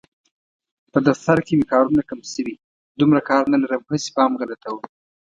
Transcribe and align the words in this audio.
په 0.91 0.99
دفتر 1.07 1.37
کې 1.45 1.53
مې 1.57 1.65
کارونه 1.73 2.01
کم 2.09 2.19
شوي، 2.33 2.55
دومره 2.99 3.21
کار 3.29 3.43
نه 3.53 3.57
لرم 3.63 3.83
هسې 3.91 4.09
پام 4.17 4.31
غلطوم. 4.41 4.81